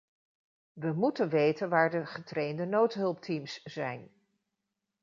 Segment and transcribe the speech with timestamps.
[0.75, 4.11] We moeten weten waar de getrainde noodhulpteams zijn.